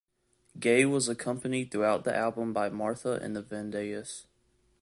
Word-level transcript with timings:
Gaye 0.59 0.85
was 0.85 1.07
accompanied 1.07 1.69
throughout 1.69 2.05
the 2.05 2.15
album 2.15 2.53
by 2.53 2.69
Martha 2.69 3.19
and 3.21 3.35
the 3.35 3.43
Vandellas. 3.43 4.25